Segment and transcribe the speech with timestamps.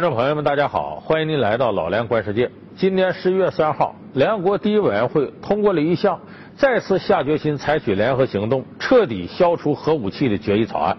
[0.00, 2.50] 观众朋友们，大家好，欢迎您来到老梁观世界。
[2.74, 6.18] 今年十一月三号，联合国第一委员会通过了一项
[6.56, 10.96] 再次下决心采取联合行动，彻底消除核武器的决议草案。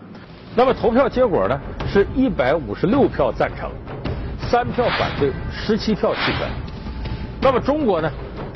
[0.55, 1.59] 那么投票结果呢？
[1.88, 3.72] 是一百五十六票赞成，
[4.38, 6.48] 三票反对，十七票弃权。
[7.41, 8.12] 那么中国呢？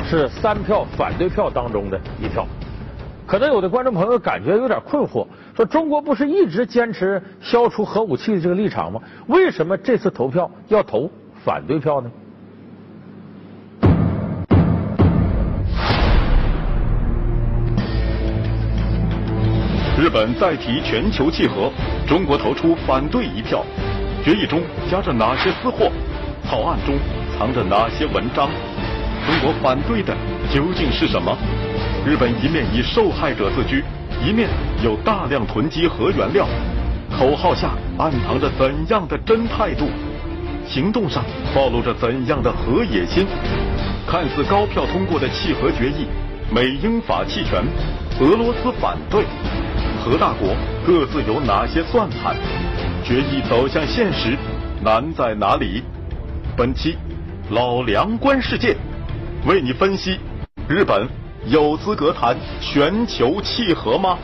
[0.07, 2.45] 是三票反对票当中的一票。
[3.27, 5.25] 可能有的观众朋友感觉有点困惑。
[5.55, 9.01] 说中国不是一直坚持消除核武器的这个立场吗？
[9.27, 11.09] 为什么这次投票要投
[11.43, 12.11] 反对票呢？
[19.97, 21.71] 日本再提全球契合，
[22.05, 23.65] 中国投出反对一票。
[24.23, 25.91] 决议中夹着哪些私货？
[26.43, 26.95] 草案中
[27.35, 28.49] 藏着哪些文章？
[29.25, 30.13] 中国反对的
[30.53, 31.35] 究竟是什么？
[32.05, 33.83] 日本一面以受害者自居。
[34.23, 34.47] 一面
[34.83, 36.47] 有大量囤积核原料，
[37.17, 39.89] 口号下暗藏着怎样的真态度？
[40.67, 43.25] 行动上暴露着怎样的核野心？
[44.07, 46.05] 看似高票通过的弃核决议，
[46.49, 47.63] 美英法弃权，
[48.19, 49.25] 俄罗斯反对，
[50.03, 52.35] 核大国各自有哪些算盘？
[53.03, 54.37] 决议走向现实
[54.81, 55.83] 难在哪里？
[56.55, 56.95] 本期
[57.49, 58.75] 老梁观世界
[59.45, 60.19] 为你分析
[60.67, 61.24] 日本。
[61.47, 64.17] 有资格谈全球契合吗？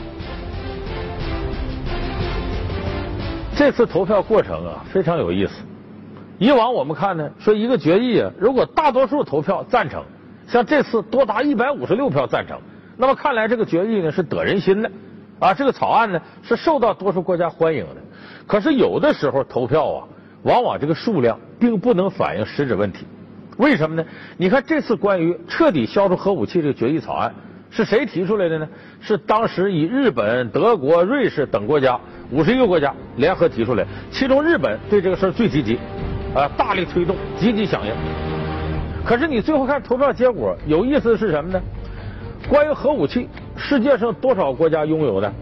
[3.54, 5.52] 这次投票过程啊非常有意思。
[6.38, 10.02] 以往我们看呢，说一个决议啊，如果大多数投票赞成，
[10.48, 12.58] 像这次多达一百五十六票赞成，
[12.96, 14.90] 那么看来这个决议呢是得人心的
[15.38, 17.96] 啊，这个草案呢是受到多数国家欢迎的。
[18.48, 20.08] 可是有的时候投票啊，
[20.42, 23.06] 往往这个数量并不能反映实质问题。
[23.62, 24.04] 为什么呢？
[24.36, 27.32] 你看这次关于彻底消除核武器这个决议草案
[27.70, 28.68] 是谁提出来的呢？
[29.00, 31.96] 是当时以日本、德国、瑞士等国家
[32.32, 35.78] 五十一个国家联合提出来，其中日本对这个事儿最积极，
[36.34, 37.94] 啊，大力推动，积极响应。
[39.04, 41.62] 可是你最后看投票结果，有意思的是什么呢？
[42.48, 45.32] 关于核武器，世界上多少国家拥有的？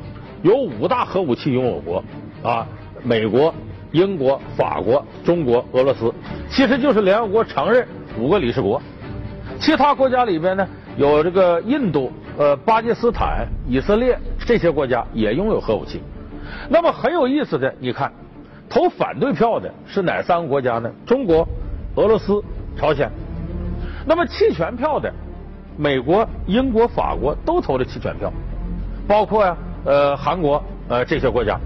[0.42, 2.04] 有五大核武器拥有国
[2.42, 2.66] 啊，
[3.02, 3.54] 美国、
[3.92, 6.12] 英国、法国、中国、俄罗斯，
[6.50, 7.88] 其实就是联合国承认。
[8.20, 8.80] 五个理事国，
[9.58, 16.02] 其他国家里边呢，有这个印度、呃巴基斯坦、以色列这些国家也拥有核武器。
[16.68, 18.12] 那么很有意思的，你看，
[18.68, 20.92] 投反对票的是哪三个国家呢？
[21.06, 21.48] 中国、
[21.96, 22.42] 俄罗斯、
[22.76, 23.10] 朝鲜。
[24.06, 25.12] 那么弃权票的，
[25.78, 28.30] 美国、英国、法国都投了弃权票，
[29.08, 31.58] 包括呀呃韩国呃这些国家。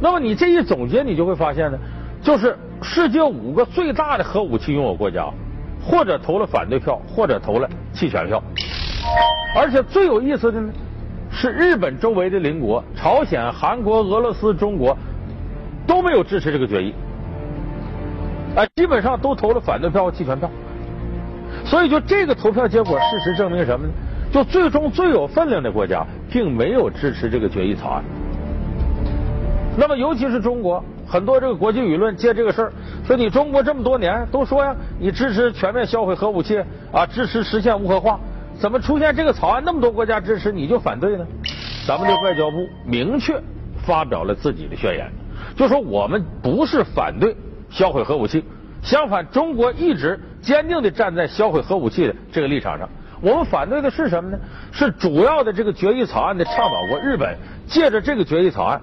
[0.00, 1.78] 那么你这一总结，你就会发现呢，
[2.22, 5.28] 就是世界五个最大的核武器拥有国家。
[5.82, 8.42] 或者投了反对票，或者投了弃权票，
[9.56, 10.70] 而且最有意思的呢，
[11.30, 14.96] 是日本周围的邻国朝鲜、韩国、俄罗斯、中国
[15.86, 16.94] 都没有支持这个决议，
[18.54, 20.48] 啊，基本上都投了反对票和弃权票。
[21.64, 23.92] 所以，就这个投票结果，事实证明什么呢？
[24.30, 28.04] 就最终最有分量的国家并没有支持这个决议草案。
[29.76, 30.84] 那么，尤其是中国。
[31.10, 32.72] 很多这个国际舆论借这个事儿
[33.04, 36.62] 说你中国这么多年都说呀，你支持全面销毁核武器
[36.92, 38.20] 啊，支持实现无核化，
[38.60, 41.26] 怎么出现这个草案那么多国家支持你就反对呢？
[41.84, 43.42] 咱们的外交部明确
[43.84, 45.10] 发表了自己的宣言，
[45.56, 47.36] 就说我们不是反对
[47.70, 48.44] 销毁核武器，
[48.80, 52.88] 相反，中国一直坚定的站在销毁核武器的这个立场上。
[53.20, 54.38] 我们反对的是什么呢？
[54.70, 58.80] 是主要的这个决议草案的倡导国日本借着这个决议草案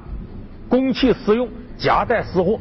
[0.67, 1.47] 公器私用。
[1.77, 2.59] 夹带私货。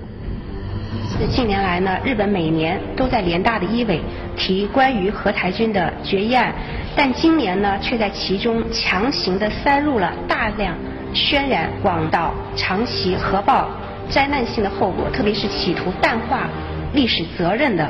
[1.30, 4.00] 近年来呢，日本每年都在联大的一委
[4.36, 6.54] 提关于核台军的决议案，
[6.94, 10.74] 但今年呢，却在其中强行的塞入了大量
[11.14, 13.68] 渲染广岛长崎核爆
[14.10, 16.48] 灾难性的后果，特别是企图淡化
[16.92, 17.88] 历史责任的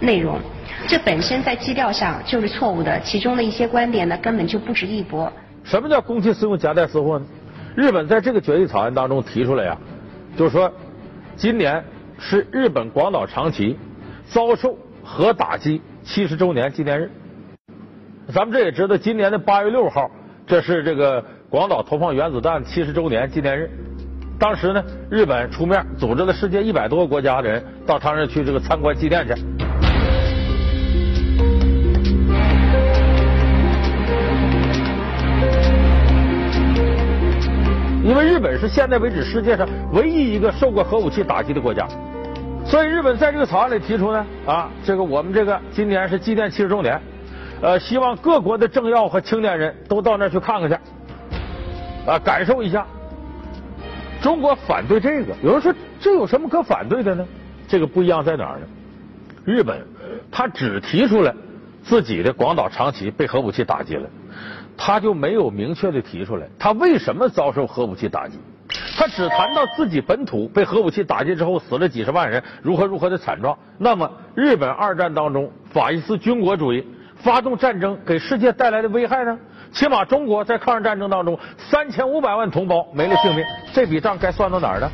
[0.00, 0.38] 内容。
[0.88, 5.32] 这本身在基调上就是错误的，其中的一些观点呢，根本就不值一驳。
[5.62, 7.26] 什么叫公器私用、夹带私货呢？
[7.76, 9.76] 日本在这个决议草案当中提出来呀。
[10.36, 10.70] 就说，
[11.34, 11.82] 今年
[12.18, 13.76] 是日本广岛长崎
[14.28, 17.10] 遭受核打击七十周年纪念日。
[18.28, 20.10] 咱们这也知道，今年的八月六号，
[20.46, 23.70] 这是这个广岛投放原子弹七十周年纪念日。
[24.38, 29.34] 当时呢，日本出面组织了世界一百多个国家的人到他那儿去这个参观纪念去。
[38.06, 41.88] 因为日本是现在为止世界上唯一一个受过核武器打击的国家，
[42.64, 47.00] 所以日本在这个草案里提出呢，啊，这个我们这个今年是纪念七十周年，
[47.60, 50.76] 呃，希望各国的政要和青年人都到那儿去看看去，
[52.08, 52.86] 啊，感受一下。
[54.22, 57.26] 中国反对这个，有人说这有什么可反对的呢？
[57.66, 58.66] 这个不一样在哪儿呢？
[59.44, 59.84] 日本
[60.30, 61.34] 他只提出来
[61.82, 64.08] 自己的广岛、长崎被核武器打击了，
[64.76, 68.38] 他就没有明确的提出来他为什么遭受核武器打击。
[68.98, 73.56] 他只谈到自己本土被核武器打击之后死了几十万人，如何如何的惨状。
[73.78, 76.84] 那么，日本二战当中法西斯军国主义
[77.16, 79.38] 发动战争给世界带来的危害呢？
[79.72, 84.90] 起码中国在抗日战争当中三千五百万同胞没了性命，这笔账该算到哪儿呢？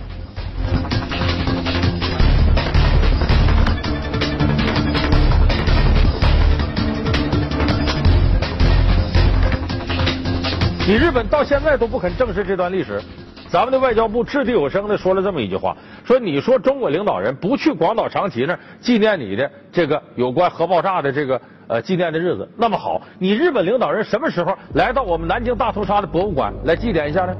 [10.84, 13.00] 你日本到现在都不肯正视这段历史。
[13.48, 27.36] 咱们的外交部掷地有声的说了这么一句话：说你说中国领导人不去广岛、长崎那儿纪念你的这个有关核爆炸的这个呃纪念的日子，那么好，你日本领导人什么时候来到我们南京大屠杀的博物馆来祭奠一下呢？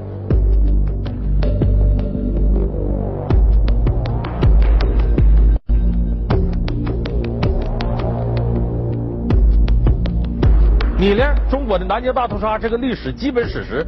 [11.03, 13.85] 你连中国的南京大屠杀这个历史基本史实，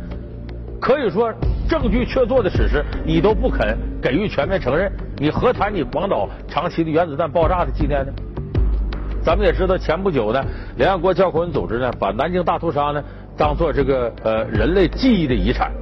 [0.80, 1.32] 可以说。
[1.66, 8.12] 证据确凿的史实，你都不肯给予全面承认，你何谈你广岛、长期的原子弹爆炸的纪念呢？
[9.22, 10.44] 咱们也知道，前不久呢，
[10.76, 13.02] 联合国教科文组织呢，把南京大屠杀呢
[13.34, 15.72] 当做这个呃人类记忆的遗产。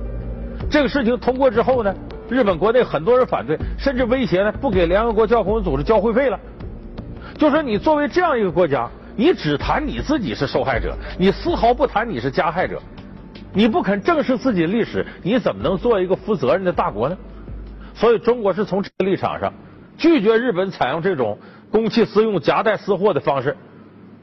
[0.71, 1.93] 这个事情通过之后呢，
[2.29, 6.39] 日本国内很多人反对，甚至威胁呢不给联合国教科文组织交会费了。
[7.39, 12.81] 就说你作为这样一个国家，你只谈你自己是受害者，你丝毫不谈你是加害者。
[13.55, 17.17] 你不肯正视自己的历史，你怎么能做一个负责任的大国呢？
[17.95, 19.53] 所以中国是从这个立场上
[19.99, 21.39] 拒绝日本采用这种
[21.71, 23.55] 公器私用、夹带私货的方式，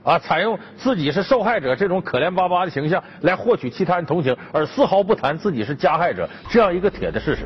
[0.04, 7.44] 啊，采用自己是受害者这种可怜巴巴的形象来获取其他人同情，而丝毫不谈自己是加害者这样一个铁的事实。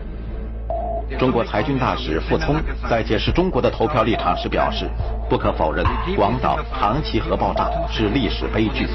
[1.19, 2.55] 中国裁军大使傅聪
[2.89, 4.89] 在解释中国的投票立场时表示
[5.33, 5.83] ：“不可否认，
[6.15, 8.87] 广岛、长崎核爆炸是历史悲剧。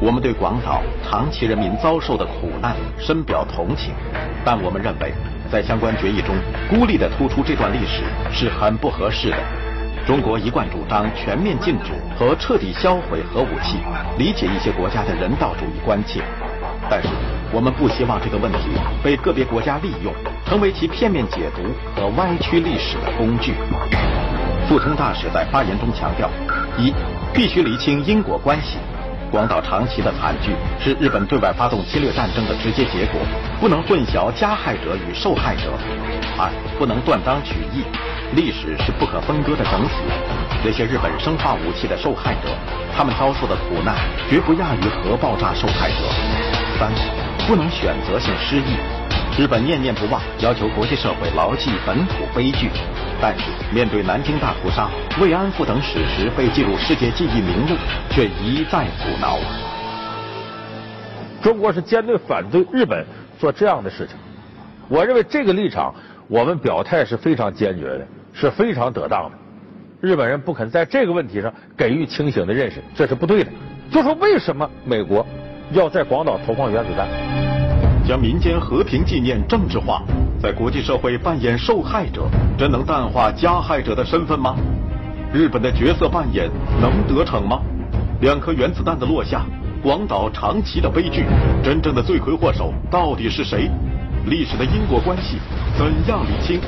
[0.00, 3.92] 我们对广岛、长崎人民遭受的苦难深表同情，
[4.42, 5.12] 但我们认为，
[5.50, 6.34] 在相关决议中
[6.70, 9.36] 孤立地突出这段历史是很不合适的。
[10.06, 13.76] 中国一贯主张全面禁止和彻底销毁核武器，
[14.16, 16.22] 理解一些国家的人道主义关切。”
[16.88, 17.10] 但是，
[17.52, 18.70] 我们不希望这个问题
[19.04, 20.10] 被个别国家利用，
[20.46, 21.62] 成为其片面解读
[21.94, 23.52] 和歪曲历史的工具。
[24.72, 26.30] 傅聪大使在发言中强调：
[26.78, 26.94] 一，
[27.30, 28.78] 必须厘清因果关系。
[29.30, 33.20] 广岛、长崎的惨剧是日本对外发动侵略战争的直接结果，
[33.60, 35.74] 不能混淆加害者与受害者。
[36.38, 37.84] 二，不能断章取义，
[38.34, 39.90] 历史是不可分割的整体。
[40.64, 42.48] 那些日本生化武器的受害者，
[42.96, 43.94] 他们遭受的苦难
[44.30, 45.96] 绝不亚于核爆炸受害者。
[46.80, 46.90] 三，
[47.46, 48.80] 不能选择性失忆。
[49.38, 52.68] 日本念念不忘，要求国际社会牢记本土悲剧，
[53.18, 54.90] 但是面对南京大屠杀、
[55.20, 57.74] 慰安妇等史实被记入世界记忆名录，
[58.10, 59.38] 却一再阻挠。
[61.42, 63.06] 中国是坚决反对日本
[63.38, 64.16] 做这样的事情。
[64.88, 65.94] 我认为这个立场，
[66.28, 69.38] 我们表态是非常坚决的，是非常得当的。
[70.02, 73.50] 日本人不肯在这个问题上给予清醒的认识，这是不对的。
[73.90, 75.26] 就说为什么美国？
[75.70, 77.08] 要在广岛投放原子弹，
[78.06, 80.02] 将民间和平纪念政治化，
[80.40, 82.28] 在国际社会扮演受害者，
[82.58, 84.56] 真能淡化加害者的身份吗？
[85.32, 87.60] 日本的角色扮演能得逞吗？
[88.20, 89.46] 两颗原子弹的落下，
[89.82, 91.24] 广岛、长崎的悲剧，
[91.62, 93.70] 真正的罪魁祸首到底是谁？
[94.26, 95.38] 历史的因果关系
[95.76, 96.60] 怎样理清？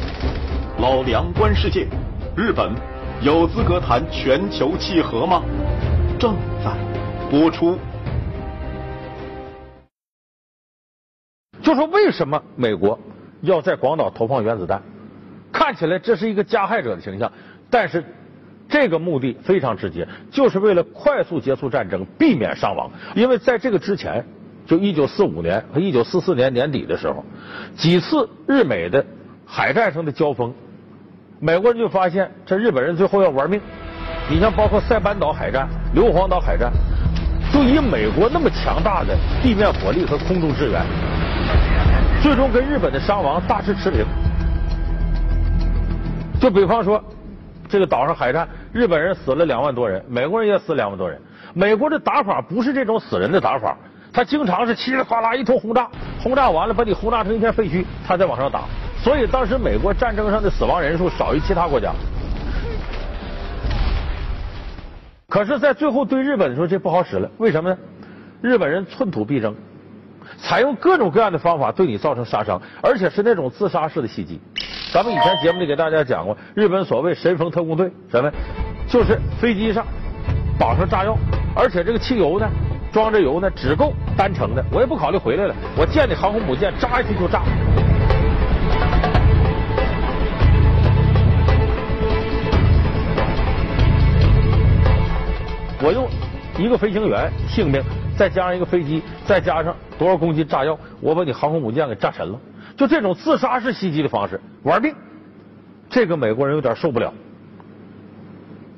[0.78, 1.86] 老梁观世界，
[2.36, 2.72] 日本
[3.20, 5.42] 有资格谈全球契合吗？
[6.18, 6.70] 正在
[7.30, 7.78] 播出。
[11.64, 12.96] 就说为什么美国
[13.40, 14.80] 要在广岛投放原子弹？
[15.50, 17.32] 看起来这是一个加害者的形象，
[17.70, 18.04] 但是
[18.68, 22.90] 这个目的非常直接，就是为了快速结束战争，避免伤亡。
[23.14, 24.24] 因为在这个之前，
[24.66, 27.24] 就一九四五年和一九四四年年底的时候，
[27.76, 29.04] 几次日美的
[29.46, 30.52] 海战上的交锋，
[31.40, 33.60] 美国人就发现这日本人最后要玩命。
[34.28, 36.72] 你像包括塞班岛海战、硫磺岛海战，
[37.52, 40.82] 就以美国那么强大的地面火力和空中支援。
[42.24, 44.02] 最终跟日本的伤亡大致持平。
[46.40, 46.98] 就比方说，
[47.68, 51.20] 这个岛上海战，日本人死了两万多人，美国人也死两万多人。
[51.52, 53.76] 美国的打法不是这种死人的打法，
[54.10, 55.86] 他经常是稀里哗啦一通轰炸，
[56.18, 58.62] 轰炸完了把你轰炸成一片废墟，他再往上打。
[59.02, 61.92] 所以当时美国战争上的死亡人数少于其他国家。
[65.28, 67.30] 可是，在最后对日本的时候，这不好使了。
[67.36, 67.76] 为什么呢？
[68.40, 69.54] 日本人寸土必争。
[70.38, 74.40] 采用各种各样的方法对你造成杀伤，而且是那种自杀式的袭击。
[74.92, 78.30] 咱们以前节目里给大家讲过，日本所谓神风特工队什么，
[78.86, 79.84] 就是飞机上
[80.58, 81.16] 绑上炸药，
[81.54, 82.48] 而且这个汽油呢
[82.92, 87.42] 装着油呢只够单程的，我也不考虑回来了，我见你航空母舰扎下去就炸。
[95.86, 96.08] 我用
[96.56, 97.82] 一个飞行员性命，
[98.16, 102.38] 再加上一个飞机，再加上多少公斤炸药，我把你航空母舰给炸沉了。
[102.76, 104.94] 就这种自杀式袭击的方式，玩命，
[105.90, 107.12] 这个美国人有点受不了。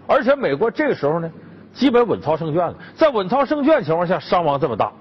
[0.06, 1.30] 而且美国这个时候呢，
[1.74, 2.74] 基本稳操胜券了。
[2.94, 4.92] 在稳操胜券情况下，伤亡这么大，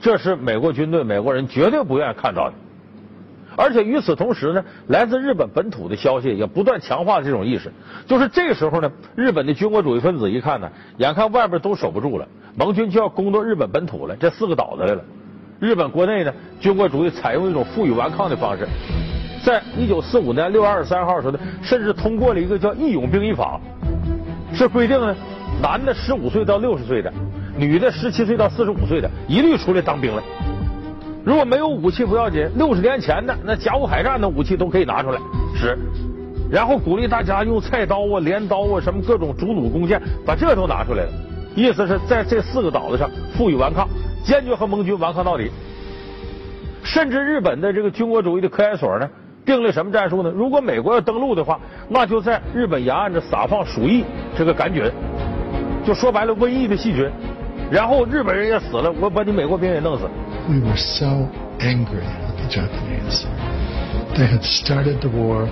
[0.00, 2.54] 这是美国军队、美国人绝对不愿意看到的。
[3.56, 7.72] 而且与此同时呢，来自日本本土的消息也不断强化这种意识。
[8.06, 15.02] 就是这个时候呢，日本的军国主义分子一看呢，眼看外边都守不住了，盟军就要攻到日本本土了，这四个岛子来了。
[15.60, 18.66] 日本国内呢，军国主义采用一种负隅顽抗的方式，
[19.44, 23.60] 在一九四五年六月二十三号时候呢，甚至通过了一个叫义勇兵役法，
[24.52, 25.14] 是规定呢，
[25.62, 27.12] 男的十五岁到六十岁的，
[27.56, 30.22] 女的十七岁到四十五岁的，一律出来当兵了。
[31.24, 35.18] 如果没有武器不要紧，六十年前的那甲午海战的武器都可以拿出来
[35.56, 35.76] 使，
[36.50, 41.10] 然后鼓励大家用菜刀啊、镰刀啊、什么各种竹弩弓箭，把这都拿出来了。
[41.54, 43.88] 意思是在这四个岛子上负隅顽抗，
[44.22, 45.50] 坚决和盟军顽抗到底。
[46.82, 49.08] 甚至日本的这个军国主义的科研所呢，
[49.46, 50.30] 定了什么战术呢？
[50.30, 54.04] 如果美国要登陆的话，那就在日本沿岸这撒放鼠疫
[54.36, 54.84] 这个杆菌，
[55.86, 57.10] 就说白了瘟疫的细菌。
[57.70, 60.04] 然后日本人也死了，我把你美国兵也弄死。
[60.49, 63.23] We were so angry at the Japanese.
[64.17, 65.45] They had started the war.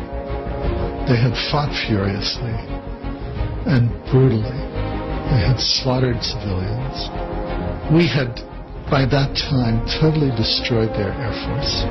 [1.07, 2.55] They had fought furiously
[3.67, 4.57] and brutally.
[5.29, 7.11] They had slaughtered civilians.
[7.91, 8.39] We had,
[8.89, 11.83] by that time, totally destroyed their air force.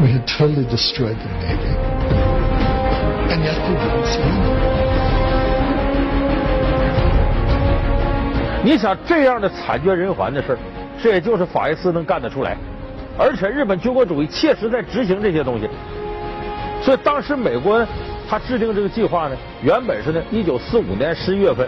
[0.00, 1.74] We had totally destroyed their navy.
[3.30, 4.70] And yet they didn't surrender.
[8.62, 10.58] 你想这样的惨绝人寰的事儿，
[11.01, 12.57] 这也就是法西斯能干得出来。
[13.17, 15.69] 而且日本军国主义切实在执行这些东西，
[16.83, 17.81] 所以当时美国，
[18.29, 21.65] 他制定这个计划呢，原本是呢，一九四五年十一月份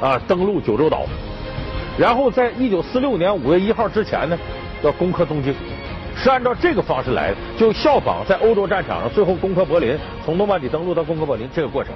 [0.00, 1.04] 啊登陆九州岛，
[1.98, 4.38] 然后在一九四六年五月一号之前呢，
[4.80, 5.52] 要攻克东京，
[6.14, 11.92] 是按照这个方式来的，就效仿在欧洲战场上最后攻克柏林，从诺曼底登陆到攻克柏林这个过程。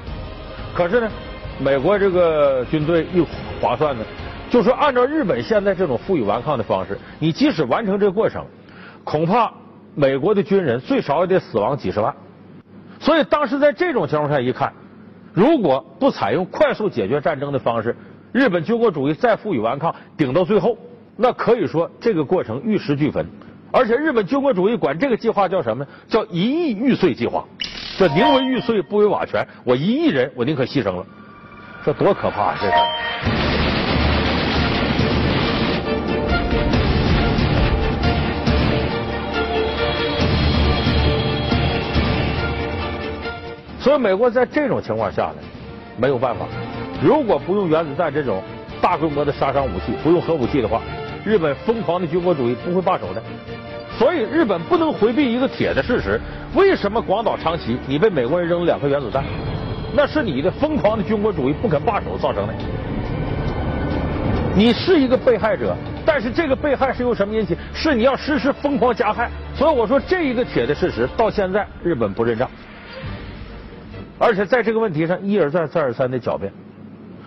[0.75, 1.09] 可是呢，
[1.61, 3.25] 美国这个军队一
[3.61, 4.05] 划算呢。
[4.53, 8.45] 就说按照日本现在这种负隅顽抗的方式，你即使完成这个过程，
[9.03, 9.51] 恐怕
[9.95, 12.15] 美国的军人最少也得死亡几十万。
[13.01, 14.71] 所以当时在这种情况下一看，
[15.33, 17.97] 如果不采用快速解决战争的方式，
[18.31, 20.77] 日本军国主义再负隅顽抗，顶到最后，
[21.17, 23.27] 那可以说这个过程玉石俱焚。
[23.71, 25.87] 而且日本军国主义管这个计划叫什么？
[26.09, 27.43] 叫一亿玉碎计划，
[27.97, 29.49] 这宁为玉碎不为瓦全。
[29.65, 31.07] 我一亿人，我宁可牺牲了，
[31.87, 32.55] 这多可怕！
[32.61, 33.42] 这个。
[43.83, 45.43] 所以，美国在这种情况下呢，
[45.99, 46.47] 没有办法。
[47.03, 48.41] 如果不用原子弹这种
[48.81, 50.81] 大规模的杀伤武器，不用核武器的话，
[51.25, 53.21] 日本疯狂的军国主义不会罢手的。
[53.99, 56.21] 所以，日本不能回避一个铁的事实：
[56.55, 59.25] 为什么广岛、长崎你被美国人扔了两颗原子弹？
[59.95, 62.55] 那是你的疯狂的军国主义不肯罢手造成的。
[64.55, 65.75] 你是一个被害者，
[66.07, 67.57] 但是这个被害是由什么引起？
[67.75, 69.29] 是你要实施疯狂加害。
[69.57, 72.49] 所以我说，这一个铁的事实到现在日本不认账。
[74.23, 76.53] 而且在这个问题上一而再再而三的狡辩，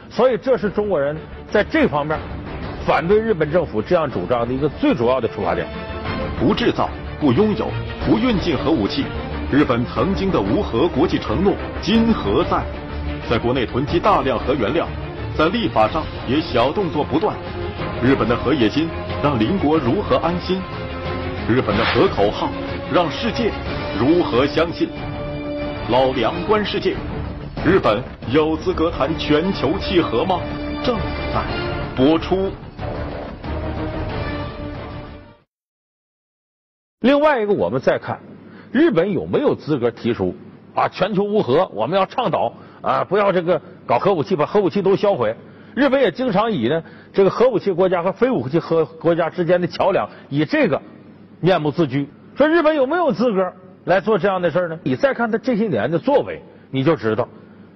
[0.09, 1.13] 所以这是中国人
[1.51, 2.17] 在这方面
[2.87, 5.67] 反对日本政府这样主张的一个最主要的出发点。
[6.39, 7.69] 不制造、不拥有、
[8.07, 9.03] 不运进核武器，
[9.51, 12.63] 日本曾经的无核国际承诺今何在？
[13.29, 14.87] 在国内囤积大量核原料，
[15.37, 17.35] 在立法上也小动作不断。
[18.01, 18.87] 日本的核野心
[19.21, 20.61] 让邻国如何安心？
[21.49, 22.49] 日本的核口号
[22.93, 23.51] 让世界
[23.99, 24.87] 如何相信？
[25.87, 26.95] 老梁观世界，
[27.63, 28.01] 日本
[28.33, 30.41] 有资格谈全球契合吗？
[30.83, 30.97] 正
[31.31, 31.45] 在
[31.95, 32.49] 播出。
[37.01, 38.19] 另外一个，我们再看
[38.71, 40.35] 日本有没有资格提出
[40.73, 41.67] 啊全球无核？
[41.67, 42.51] 我们要倡导
[42.81, 45.35] 啊不要这个搞核武器，把核武器都销毁。
[45.75, 50.81] 日本也经常以呢这个核武器国家和非武器核国家之间的桥梁，以这个
[51.41, 52.09] 面目自居。
[52.35, 53.53] 说日本有没有资格？
[53.85, 54.77] 来做这样的事呢？
[54.83, 57.27] 你再看他这些年的作为，你就知道，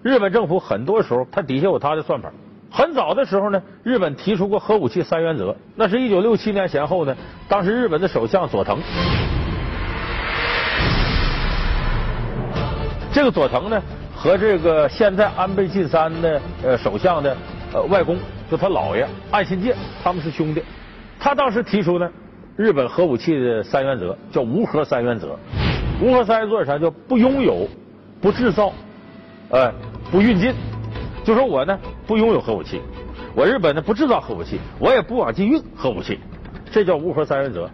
[0.03, 2.31] 日本政府很多时候他底下有他的算盘。
[2.71, 7.15] 很早的时候呢，日本提出过核武器三原则，那是一九六七年前后呢，
[7.47, 8.77] 当时日本的首相佐藤
[13.11, 13.81] 这个佐藤呢，
[14.15, 17.35] 和这个现在安倍晋三的呃首相的
[17.73, 18.17] 呃外公，
[18.51, 20.63] 就他姥爷岸信介，他们是兄弟。
[21.19, 22.09] 他当时提出呢，
[22.55, 25.37] 日本核武器的三原则叫无核三原则。
[26.01, 26.77] 无核三原则啥？
[26.77, 27.67] 叫不拥有、
[28.21, 28.71] 不制造、
[29.49, 29.71] 呃
[30.11, 30.53] 不运进。
[31.23, 31.77] 就说我呢
[32.07, 32.81] 不拥有核武器，
[33.35, 36.17] 我日本呢不制造核武器，我也不往进运核武器，
[36.71, 37.69] 这叫无核三原则。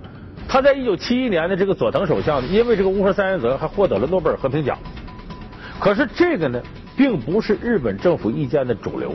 [0.47, 4.77] 他在一九七一年的这个佐藤首相呢，因为这个无核三原则还获得了诺贝尔和平奖。
[5.79, 6.61] 可是这个呢，
[6.97, 9.13] 并不是日本政府意见的主流。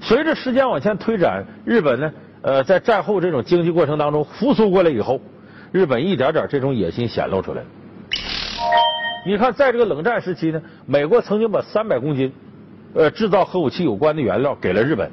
[0.00, 5.20] 随着时间往前推展，日本呢，呃，在战后这种经济过程当中复苏过来以后，
[5.70, 7.62] 日本一点点这种野心显露出来。
[9.24, 12.32] 你看，在这个冷战时期呢，美国曾经把三百公斤
[12.92, 15.08] 呃制造核武器有关的原料给了日本，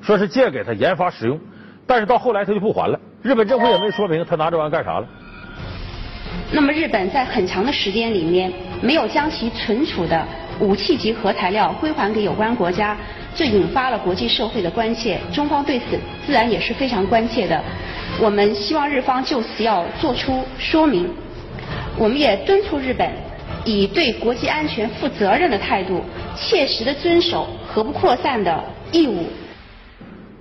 [0.00, 1.40] 说是借给他研发使用，
[1.84, 2.98] 但是到后来他就不还了。
[3.20, 5.08] 日本政府也没说明他拿这玩意干啥了。
[6.52, 10.24] 那么日本在很长的时间里面没有将其存储的
[10.60, 12.96] 武器级核材料归还给有关国家，
[13.34, 15.18] 这引发了国际社会的关切。
[15.32, 17.60] 中方对此自然也是非常关切的。
[18.20, 21.10] 我们希望日方就此要做出说明。
[21.98, 23.10] 我们也敦促日本
[23.64, 26.02] 以对国际安全负责任的态度，
[26.34, 29.26] 切实的遵守核不扩散的义务。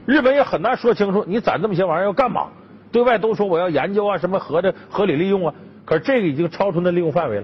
[0.06, 2.48] 日本也很难说清楚，你攒这么些玩意儿要干嘛？
[2.92, 5.54] 对外都说我要研究啊，什么核的合理利用啊，
[5.86, 7.44] 可是这个已经超出那利用范围了。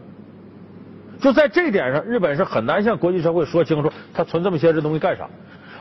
[1.22, 5.28] 就在这点上，日本是很难向国际社会说清楚，它存这么些这东西干啥。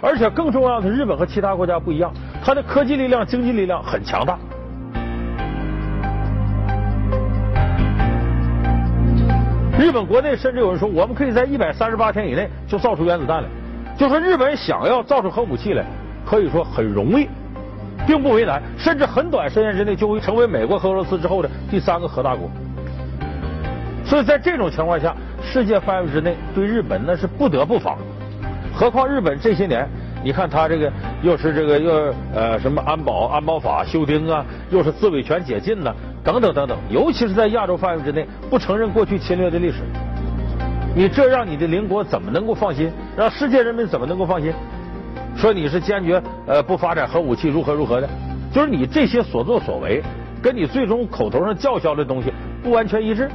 [0.01, 2.13] 而且更重要的是，日本和其他国家不一样，
[2.45, 4.39] 它的科技力量、经济力量很强大。
[9.87, 13.49] 日本国内甚至有人说，我们可以在一百三十八天以内就造出原子弹来。
[13.97, 15.85] 就说日本想要造出核武器来，
[16.29, 17.29] 可以说很容易，
[18.05, 22.51] 并不为难，甚至很短时间之内就会成为美国和俄罗斯之后的第三个核大国。
[24.05, 27.97] 所以在这种情况下，世界范围之内对日本那是不得不防。
[28.75, 29.89] 何况日本这些年，
[30.25, 35.95] 你看他这个又是这个又呃什么安保安保法修订啊，又是自卫权解禁呐。
[36.27, 39.79] 等等等等，尤其是在亚洲范围之内，不承认过去侵略的历史，
[40.93, 42.91] 你这让你的邻国怎么能够放心？
[43.17, 44.53] 让世界人民怎么能够放心？
[45.37, 48.09] 说你是坚决呃不发展核武器，如何如何的？
[48.53, 50.03] 就是你这些所作所为，
[50.43, 53.31] 跟你最终口头上叫嚣的东西不完全一致。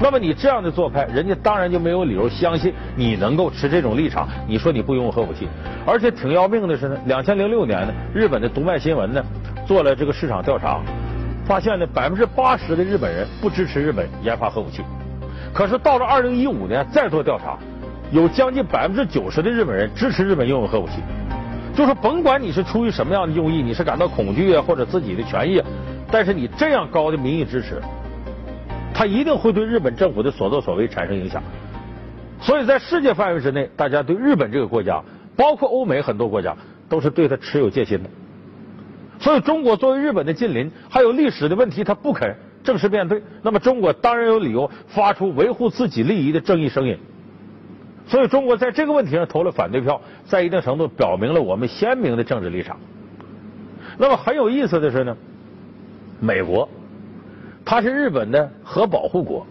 [0.00, 4.26] 那么你这样的做派，人家当然就没有理由相信你能够持这种立场。
[4.48, 5.46] 你说你不拥有核武器，
[5.86, 9.22] 而且挺要命的是呢，两千零六年呢，日本的读卖新闻呢
[9.66, 10.80] 做了这个市场调查。
[11.46, 14.82] 发现呢，百分之八十的日本人不支持日本研发核武器。
[15.52, 17.58] 可是到了二零一五年再做调查，
[18.10, 20.94] 有将近百分之九十的日本人支持日本拥有核武器。
[21.76, 25.62] 就是甭管你是出于什么样的用意，你是感到恐惧啊，或者自己的权益，
[26.10, 27.82] 但是你这样高的民意支持，
[28.94, 31.42] 它一定会对日本政府的所作所为产生影响。
[32.40, 35.02] 所以在世界范围之内，大家对日本这个国家，
[35.36, 36.56] 包括欧美很多国家，
[36.88, 38.08] 都是对他持有戒心的。
[39.20, 43.22] 所以，中国作为日本的近邻，还有历史的问题，他不肯正式面对。
[43.42, 46.98] 那么，中国当然有理由发出维护自己利益的正义声音。
[48.06, 52.76] 所以，中国在这个问题上投了反对票，在一定程度表明了我们鲜明的政治立场。
[53.96, 55.16] 那么，很有意思的是呢，
[56.20, 56.68] 美国，
[57.64, 59.46] 它是日本的核保护国。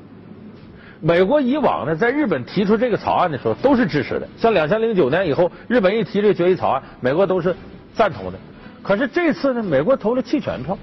[1.00, 4.28] 美国以往呢，在日本提出这个草案的时候，都是支持的。
[4.38, 7.56] 像两千零九年以后，日本一提这个决议草案，美国都是
[7.94, 8.38] 赞同的。
[8.84, 10.78] 可是这次呢，美国投了弃权票，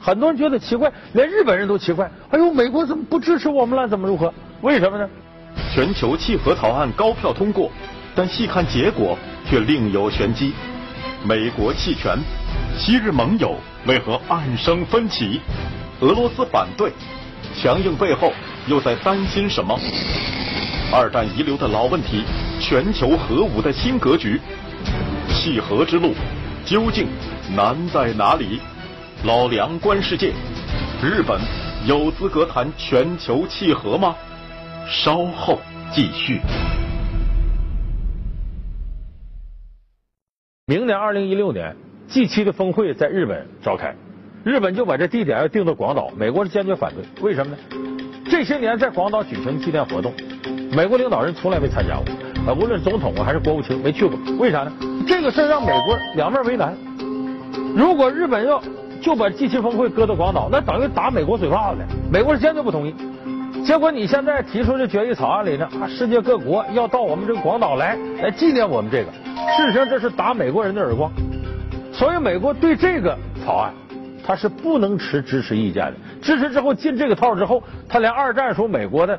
[0.00, 2.10] 很多人觉得奇怪，连日本人都奇怪。
[2.30, 3.86] 哎呦，美国怎么不支持我们了？
[3.86, 4.34] 怎么如何？
[4.60, 5.08] 为什么呢？
[5.72, 7.70] 全球契合草案高票通过，
[8.14, 9.16] 但细看结果
[9.48, 10.52] 却另有玄机。
[11.24, 12.18] 美国弃权，
[12.76, 13.54] 昔日盟友
[13.86, 15.40] 为何暗生分歧？
[16.00, 16.90] 俄罗斯反对，
[17.54, 18.32] 强硬背后
[18.66, 19.78] 又在担心什么？
[20.92, 22.24] 二战遗留的老问题，
[22.60, 24.40] 全球核武的新格局，
[25.28, 26.12] 弃核之路。
[26.64, 27.08] 究竟
[27.56, 28.60] 难在哪里？
[29.24, 30.32] 老梁观世界，
[31.02, 31.40] 日本
[31.86, 34.14] 有资格谈全球契合吗？
[34.86, 35.58] 稍后
[35.92, 36.40] 继续。
[40.66, 41.76] 明年二零一六年
[42.08, 43.94] G 七的峰会在日本召开，
[44.44, 47.04] 日本就把这地点要定到广岛，美国是坚决反对。
[47.22, 47.58] 为什么呢？
[48.30, 50.14] 这些年在广岛举行纪念活动，
[50.70, 52.04] 美国领导人从来没参加过。
[52.46, 54.72] 啊，无论总统还是国务卿没去过，为啥呢？
[55.02, 56.74] 这个事儿让美国两面为难。
[57.74, 58.62] 如果日本要
[59.00, 61.86] 就把 G7 峰会搁到广岛，那等于打美国嘴巴子了。
[62.10, 62.94] 美国是坚决不同意。
[63.64, 69.12] 结果你现在提出这决议草案里呢，啊，世界各国要到我们这个广岛来来纪念我们这个，
[69.56, 71.10] 事实上这是打美国人的耳光。
[71.92, 73.72] 所以美国对这个草案，
[74.26, 75.94] 他是不能持支持意见的。
[76.20, 79.18] 支持之后进这个套之后，他连二战时候美国的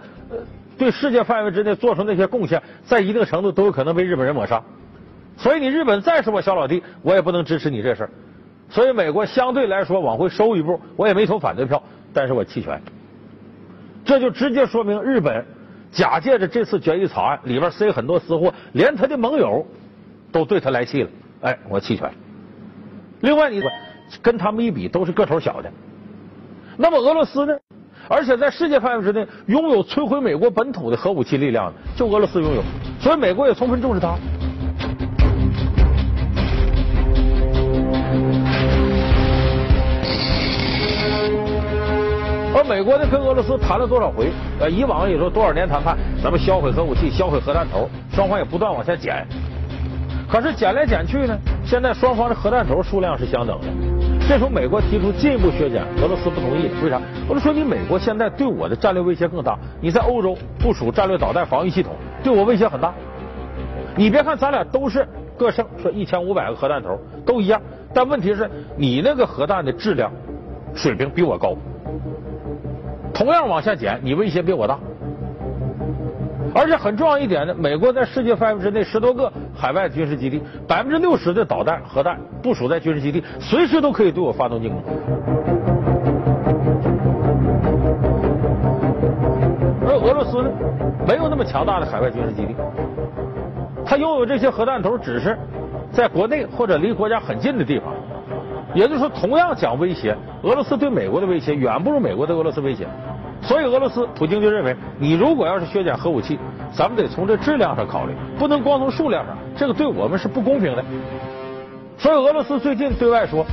[0.77, 4.61] 对世界范围之内做出那些贡献，在一定程度都有可能被日本人抹杀。
[5.37, 8.09] 所以你日本再是我小老弟，我也不能支持你这事儿。
[8.69, 11.81] 所以美国相对来说往回收一步，我也没投反对票，
[12.13, 12.81] 但是我弃权。
[14.05, 15.45] 这就直接说明日本
[15.91, 19.65] 假借着这次决议草案里边塞很多私货，连他的盟友
[20.31, 21.09] 都对他来气了。
[21.41, 22.11] 哎，我弃权。
[23.21, 23.61] 另外，你
[24.21, 25.71] 跟他们一比，都是个头小的。
[26.77, 27.55] 那么俄罗斯呢？
[28.09, 32.61] 而且在世界范围之内拥有摧毁美国本土的核武器力量的，就俄罗斯拥有。
[32.99, 34.17] 所以美国也充分重视他。
[42.55, 44.31] 而美国呢，跟俄罗斯谈了多少回？
[44.59, 49.25] 呃，以往也说多少年谈判，咱们销毁核武器，销毁核弹头，双方也不断往下减。
[50.29, 51.35] 可是减来减去呢，
[51.65, 53.67] 现在双方的核弹头数量是相等的。
[54.27, 56.69] 这时候美国提出进一步削减，俄罗斯不同意。
[56.83, 56.97] 为啥？
[57.27, 62.93] 俄罗斯说你美国现在对我的战略威胁更大，你在欧洲部署战略导弹防御系统，对我威胁很大。
[63.95, 67.59] 你别看咱俩都是各剩说一千五百个核弹头都一样，
[67.93, 70.11] 但问题是你那个核弹的质量
[70.75, 71.55] 水平比我高。
[73.13, 74.79] 同样往下减，你威胁比我大，
[76.53, 84.81] 而且很重要一点呢，美国在世界范围之内十多个海外军事基地，百分之六十的导弹、核弹部署在军事基地，随时都可以对我发动进攻。
[89.85, 90.49] 而俄罗斯呢，
[91.07, 92.55] 没有那么强大的海外军事基地，
[93.85, 95.37] 它拥有这些核弹头，只是
[95.91, 97.92] 在国内或者离国家很近的地方。
[98.73, 102.87] 也就是说，同样讲威胁，俄罗斯对美国的威胁远不如美国对俄罗斯威胁。
[103.41, 106.39] 所以，俄罗斯普京就认为，你如果要是削减核武器，
[106.73, 110.83] 咱们得从这质量上考虑，不能光从数量上，这个对我们是不公平的。
[111.97, 113.45] 所以，俄罗斯最近对外说，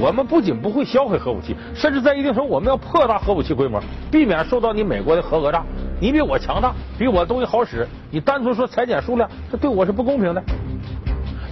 [0.00, 5.64] 我们不仅不会销毁核武器，甚至在一定程度我们要扩大核武器规模，避免受到你美国的核讹诈。
[6.00, 10.42] 你比我强大，比我东西好使，你单纯说裁减数量，这对我是不公平的。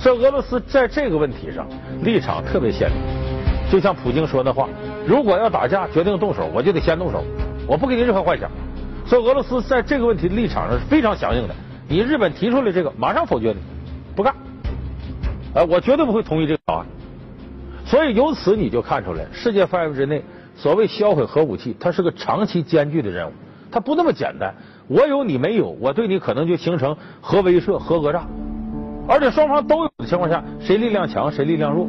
[0.03, 1.65] 所以俄罗斯在这个问题上
[2.03, 4.69] 立场特别鲜明，就像普京说的话
[5.07, 7.23] ：“如果要打架，决定动手，我就得先动手，
[7.69, 8.51] 我不给你任何幻想。”
[9.07, 11.55] 所以俄罗斯在这个问题立场上是非常强硬的。
[11.87, 13.61] 你日本提出来这个，马上否决你，
[14.17, 14.35] 不干。
[15.55, 16.87] 呃，我绝对不会同意这个草案。
[17.85, 20.25] 所以由此你就看出来，世界范围之内
[20.57, 23.33] 所谓销毁核武器，它是个长期艰巨的任务，
[23.71, 24.53] 它不那么简单。
[24.89, 28.27] 我有你没有，我对你可能就形成核威慑、核讹诈。
[29.09, 31.87] 而且双方都有的情况下，谁力量强谁力量弱？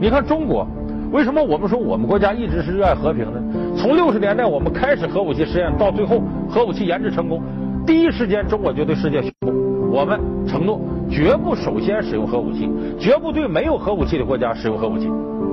[0.00, 0.66] 你看中国，
[1.12, 3.40] 为什么我们说我们国家一直是热爱和平呢？
[3.76, 7.42] 从六十年代我们开始核武器实验，到最后核武器研制成功，
[7.86, 9.52] 第一时间中国就对世界宣布，
[9.92, 15.10] 我们承诺绝不首先使用核武器，绝不对没有核武器的国家使用核武器。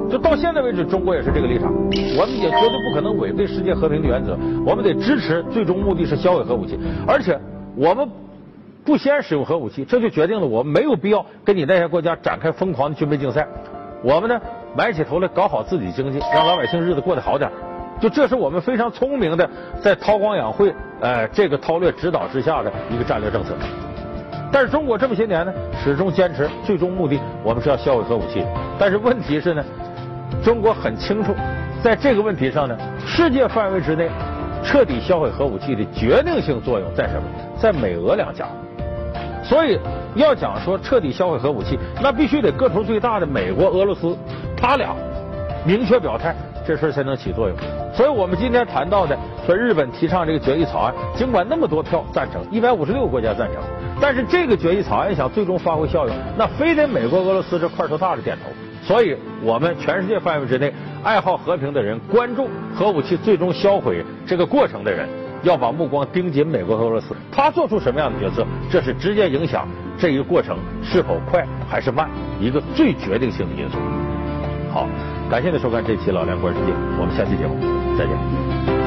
[0.09, 7.37] 就到现在为止，中国也是这个立场，我们也绝对不可能违背世界和平的原则，我们得支持，最终目的是销毁核武器，而且
[7.75, 8.07] 我们。
[8.85, 13.47] 不先使用核武器，这就决定了我们没有必要跟你那些国家展开疯狂的军备竞赛。
[14.03, 14.39] 我们呢，
[14.75, 17.49] 埋起头来搞好自己经济，让老百姓日子过得好点。
[18.01, 19.49] 就这是我们非常聪明的，
[19.81, 23.53] 在韬光养晦，呃，这个韬略指导之下的一个战略政策。
[24.51, 28.45] 但是中国这么些年呢，始终坚持最终目的，我们是要销毁核武器。
[28.77, 29.63] 但是问题是呢，
[30.43, 31.33] 中国很清楚，
[31.81, 34.09] 在这个问题上呢，世界范围之内
[34.61, 37.23] 彻底销毁核武器的决定性作用在什么？
[37.57, 38.45] 在美俄两家。
[39.43, 39.77] 所以
[40.15, 44.17] 要讲说彻底销毁核武器，那必须得个头最大的美国、俄罗斯，
[44.55, 44.95] 他俩
[45.65, 46.33] 明确表态，
[46.65, 47.57] 这事才能起作用。
[47.93, 53.61] 所以我们今天谈到的说日本提倡这个决议草案，尽管那么多票赞成，一百五十六个国家赞成，
[54.01, 58.49] 但是这个决议草案想最终发挥效用，那非得美国、俄罗斯这块头大的点头。
[58.81, 65.07] 所以我们全世界范围之内爱好和平的人，关注核武器最终销毁这个过程的人。
[65.43, 73.77] 要把目光盯紧美国和俄罗斯，他做出什么样的决策，这是直接影响这一过程是否快还是慢一个最决定性的因素。
[74.73, 74.87] 好，
[75.29, 77.55] 感谢您收看这期《老梁观世界》，我们下期节目
[77.97, 78.82] 再见。